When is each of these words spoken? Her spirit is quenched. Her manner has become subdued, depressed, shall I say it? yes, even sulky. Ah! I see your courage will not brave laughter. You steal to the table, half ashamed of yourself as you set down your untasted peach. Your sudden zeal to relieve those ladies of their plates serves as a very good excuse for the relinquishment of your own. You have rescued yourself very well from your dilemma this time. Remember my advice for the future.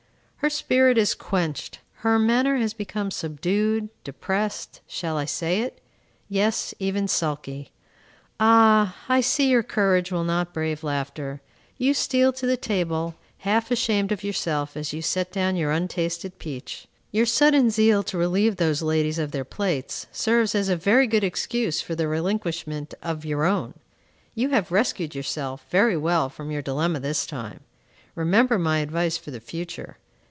Her 0.43 0.49
spirit 0.49 0.97
is 0.97 1.13
quenched. 1.13 1.77
Her 1.97 2.17
manner 2.17 2.55
has 2.55 2.73
become 2.73 3.11
subdued, 3.11 3.89
depressed, 4.03 4.81
shall 4.87 5.15
I 5.15 5.25
say 5.25 5.59
it? 5.61 5.79
yes, 6.29 6.73
even 6.79 7.07
sulky. 7.07 7.71
Ah! 8.39 8.95
I 9.07 9.21
see 9.21 9.49
your 9.51 9.61
courage 9.61 10.11
will 10.11 10.23
not 10.23 10.51
brave 10.51 10.83
laughter. 10.83 11.41
You 11.77 11.93
steal 11.93 12.33
to 12.33 12.47
the 12.47 12.57
table, 12.57 13.13
half 13.45 13.69
ashamed 13.69 14.11
of 14.11 14.23
yourself 14.23 14.75
as 14.75 14.93
you 14.93 15.03
set 15.03 15.31
down 15.31 15.57
your 15.57 15.69
untasted 15.69 16.39
peach. 16.39 16.87
Your 17.11 17.27
sudden 17.27 17.69
zeal 17.69 18.01
to 18.01 18.17
relieve 18.17 18.55
those 18.55 18.81
ladies 18.81 19.19
of 19.19 19.29
their 19.29 19.45
plates 19.45 20.07
serves 20.11 20.55
as 20.55 20.69
a 20.69 20.75
very 20.75 21.05
good 21.05 21.23
excuse 21.23 21.81
for 21.81 21.93
the 21.93 22.07
relinquishment 22.07 22.95
of 23.03 23.25
your 23.25 23.45
own. 23.45 23.75
You 24.33 24.49
have 24.49 24.71
rescued 24.71 25.13
yourself 25.13 25.67
very 25.69 25.95
well 25.95 26.29
from 26.29 26.49
your 26.49 26.63
dilemma 26.63 26.99
this 26.99 27.27
time. 27.27 27.59
Remember 28.15 28.57
my 28.57 28.79
advice 28.79 29.17
for 29.17 29.29
the 29.29 29.39
future. 29.39 29.97